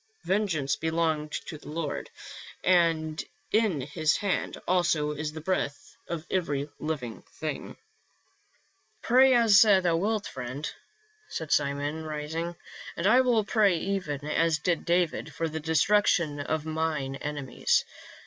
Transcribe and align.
Vengeance 0.25 0.75
belongeth 0.75 1.45
to 1.45 1.59
the 1.59 1.69
Lord, 1.69 2.09
and 2.63 3.23
in 3.51 3.81
his 3.81 4.17
hand 4.17 4.59
also 4.67 5.11
is 5.11 5.31
the 5.31 5.41
breath 5.41 5.95
of 6.07 6.25
every 6.31 6.67
living 6.79 7.21
thing." 7.39 7.75
2 7.75 7.75
18 7.75 7.75
PA 7.75 7.75
UL." 7.75 7.83
Pray 9.03 9.33
as 9.35 9.61
thou 9.61 9.95
wilt, 9.95 10.25
friend," 10.25 10.73
said 11.29 11.51
Simon, 11.51 12.03
rising," 12.03 12.55
and 12.97 13.05
I 13.05 13.21
will 13.21 13.43
pray, 13.45 13.77
even 13.77 14.25
as 14.25 14.57
did 14.57 14.85
David, 14.85 15.35
for 15.35 15.47
the 15.47 15.59
destruction 15.59 16.39
of 16.39 16.65
mine 16.65 17.17
enemies. 17.17 17.85